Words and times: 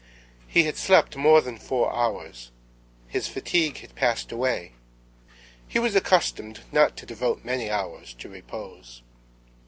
He 0.47 0.63
had 0.63 0.77
slept 0.77 1.15
more 1.15 1.41
than 1.41 1.59
four 1.59 1.93
hours. 1.93 2.49
His 3.07 3.27
fatigue 3.27 3.81
had 3.81 3.93
passed 3.93 4.31
away. 4.31 4.71
He 5.67 5.77
was 5.77 5.95
accustomed 5.95 6.61
not 6.71 6.97
to 6.97 7.05
devote 7.05 7.45
many 7.45 7.69
hours 7.69 8.15
to 8.15 8.27
repose. 8.27 9.03